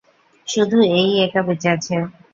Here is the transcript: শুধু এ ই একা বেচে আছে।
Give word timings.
শুধু 0.47 0.77
এ 0.91 1.01
ই 1.05 1.23
একা 1.25 1.41
বেচে 1.47 1.67
আছে। 1.75 1.95